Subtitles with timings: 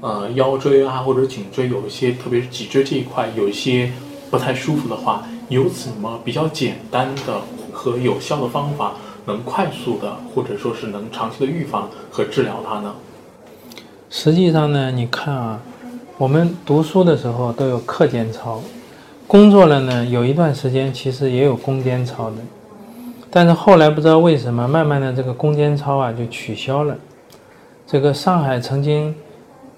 [0.00, 3.90] 呃，腰椎啊或者颈椎有一些，特别是脊椎这一块有一些
[4.30, 7.40] 不太舒服的话，有什么比较简单的
[7.72, 8.92] 和有效的方法，
[9.26, 12.94] 能快速的或者说是能长期的预防和治疗它呢？
[14.08, 15.60] 实际上呢，你看啊，
[16.16, 18.62] 我们读书的时候都有课间操，
[19.26, 22.36] 工作了呢，有一段时间其实也有工间操的，
[23.30, 26.96] 但是后来不知道为什么，慢慢的这个工间操啊就取消了。
[27.84, 29.12] 这个上海曾经。《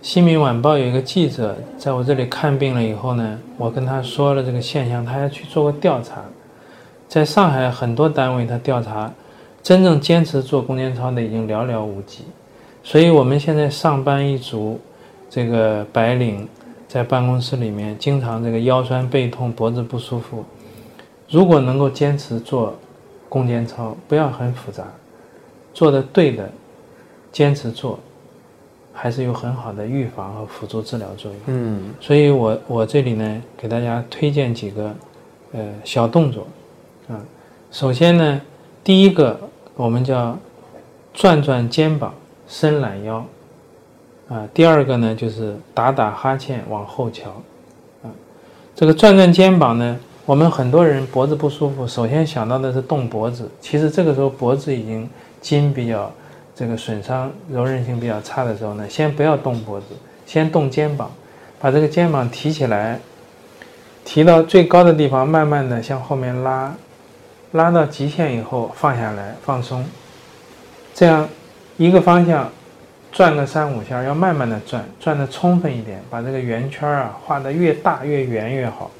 [0.00, 6.22] 新民晚报》有一个记者在我这里看病了以后呢，我跟他说了这个现象，他还去做过调查，
[7.08, 9.12] 在上海很多单位他调查，
[9.60, 12.22] 真正坚持做攻坚操的已经寥寥无几，
[12.84, 14.80] 所以我们现在上班一族，
[15.28, 16.48] 这个白领
[16.86, 20.44] 在办公室里面经常这个腰酸背痛、脖子不舒服，
[21.28, 22.72] 如果能够坚持做
[23.28, 24.84] 攻坚操，不要很复杂，
[25.74, 26.48] 做的对的，
[27.32, 27.98] 坚持做。
[29.00, 31.40] 还是有很好的预防和辅助治疗作用。
[31.46, 34.92] 嗯，所以我我这里呢，给大家推荐几个
[35.52, 36.44] 呃小动作
[37.08, 37.14] 啊。
[37.70, 38.40] 首先呢，
[38.82, 39.38] 第一个
[39.76, 40.36] 我们叫
[41.14, 42.12] 转转肩膀、
[42.48, 43.24] 伸懒腰
[44.28, 44.48] 啊。
[44.52, 47.30] 第二个呢，就是打打哈欠、往后瞧
[48.02, 48.10] 啊。
[48.74, 55.08] 这个转转肩膀呢，我们很多人脖子不舒服，首先想到的是动脖子，其实这个时候脖子已经
[55.40, 56.12] 筋比较。
[56.58, 59.86] 这个损伤柔韧性比较差的时候呢，先不要动脖子，
[60.26, 61.08] 先动肩膀，
[61.60, 62.98] 把这个肩膀提起来，
[64.04, 66.74] 提到最高的地方，慢慢的向后面拉，
[67.52, 69.84] 拉到极限以后放下来，放松。
[70.92, 71.28] 这样
[71.76, 72.50] 一个方向
[73.12, 78.90] 转个三五下，要慢慢的转，转的充分一点，把这个圆圈啊画的越大越圆越好。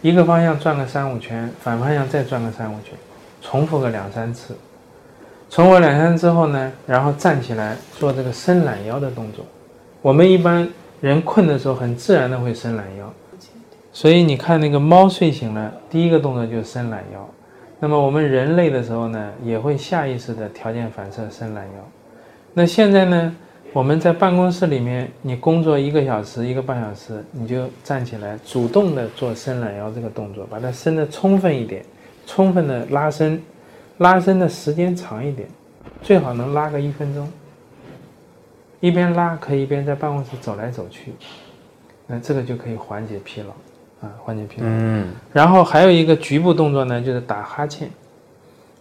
[0.00, 2.94] 一个方向转个三五圈，反方向再转个三五圈，
[3.40, 4.56] 重复个两三次。
[5.52, 9.44] 重复两天之后呢，然后站起来做这个伸懒腰的动作。
[10.00, 10.66] 我们一般
[11.02, 13.12] 人困的时候，很自然的会伸懒腰。
[13.92, 17.28] 所以你看那个猫睡醒了，第一个动作就是伸懒腰。
[17.78, 21.72] 那么我们人累的时候呢，也会下意识的条件反射伸懒腰。
[22.54, 23.36] 那现在呢，
[23.74, 31.84] 我们在办公室里面，你工作一个小时、一个半小时，你就站起来，主动的做伸懒腰这个动作，把它伸的充分一点，
[32.26, 33.38] 充分的拉伸。
[34.02, 35.48] 拉伸的时间长一点，
[36.02, 37.26] 最好能拉个一分钟。
[38.80, 41.12] 一边拉可以一边在办公室走来走去，
[42.08, 43.50] 那这个就可以缓解疲劳，
[44.06, 44.66] 啊，缓解疲劳。
[44.68, 45.08] 嗯。
[45.32, 47.88] 然后还有一个局部动作呢，就是打哈欠。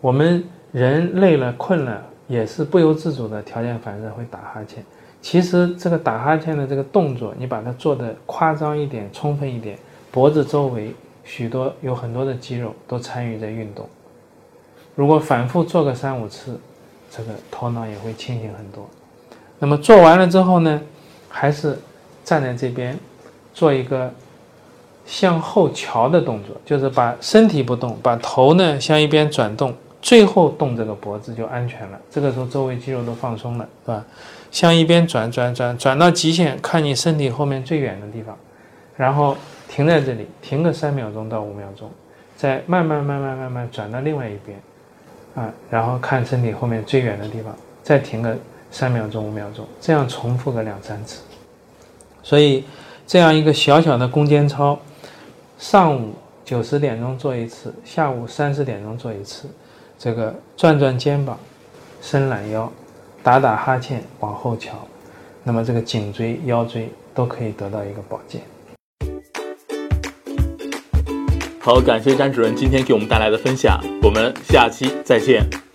[0.00, 4.84] 我们人累了、困了，也是不由自主的条件反射会打哈欠。
[5.20, 9.76] 其实这个打哈欠的这个动作，你把它做的夸张一点、充分一点，
[10.12, 13.88] 脖子周围许多有很多的肌肉都参与在运动。
[14.98, 16.58] 如果反复做个三五次，
[17.08, 18.84] 这个头脑也会清醒很多。
[19.60, 20.82] 那么做完了之后呢，
[21.28, 21.78] 还是
[22.24, 22.98] 站在这边
[23.54, 24.12] 做一个
[25.06, 29.72] 向后瞧的动作，就是把身体不动，把头呢向一边转动，
[30.02, 32.00] 最后动这个脖子就安全了。
[32.10, 34.04] 这个时候周围肌肉都放松了，是吧？
[34.50, 38.36] 向一边转转转转到极限，看你身体后面最远的地方，
[38.96, 39.36] 然后
[39.68, 41.88] 停在这里，停个三秒钟到五秒钟，
[42.36, 44.60] 再慢慢慢慢慢慢转到另外一边。
[45.38, 48.36] 啊，然后看身体后面最远的地方，再停个
[48.70, 51.22] 三秒钟、五秒钟，这样重复个两三次。
[52.22, 52.64] 所以，
[53.06, 54.78] 这样一个小小的攻坚操，
[55.58, 56.12] 上午
[56.44, 59.48] 九十点钟做一次，下午三四点钟做一次。
[59.98, 61.38] 这个转转肩膀，
[62.02, 62.70] 伸懒腰，
[63.22, 64.72] 打打哈欠，往后瞧，
[65.42, 68.42] 那么这个颈椎、腰椎都可以得到一个保健。
[71.68, 75.67] 好，感谢詹主任今天给我们带来的分享，我们下期再见。